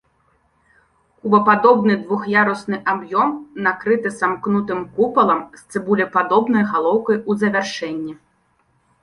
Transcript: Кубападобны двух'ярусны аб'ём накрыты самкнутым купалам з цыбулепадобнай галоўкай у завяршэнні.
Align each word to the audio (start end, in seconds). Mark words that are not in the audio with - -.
Кубападобны 1.19 1.93
двух'ярусны 2.05 2.77
аб'ём 2.93 3.29
накрыты 3.67 4.09
самкнутым 4.21 4.79
купалам 4.97 5.41
з 5.61 5.77
цыбулепадобнай 5.77 6.63
галоўкай 6.73 7.17
у 7.29 7.39
завяршэнні. 7.45 8.13